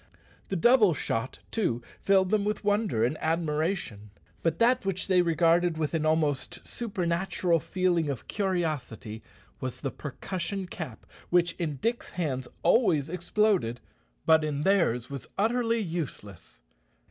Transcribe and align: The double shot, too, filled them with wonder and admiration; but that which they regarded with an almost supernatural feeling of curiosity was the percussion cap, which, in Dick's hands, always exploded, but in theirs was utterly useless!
The 0.49 0.55
double 0.55 0.95
shot, 0.95 1.37
too, 1.51 1.83
filled 1.99 2.31
them 2.31 2.43
with 2.43 2.63
wonder 2.63 3.03
and 3.05 3.19
admiration; 3.19 4.09
but 4.41 4.57
that 4.57 4.83
which 4.83 5.07
they 5.07 5.21
regarded 5.21 5.77
with 5.77 5.93
an 5.93 6.07
almost 6.07 6.65
supernatural 6.65 7.59
feeling 7.59 8.09
of 8.09 8.27
curiosity 8.27 9.21
was 9.59 9.81
the 9.81 9.91
percussion 9.91 10.65
cap, 10.65 11.05
which, 11.29 11.53
in 11.59 11.75
Dick's 11.75 12.09
hands, 12.09 12.47
always 12.63 13.11
exploded, 13.11 13.79
but 14.25 14.43
in 14.43 14.61
theirs 14.63 15.11
was 15.11 15.29
utterly 15.37 15.77
useless! 15.77 16.63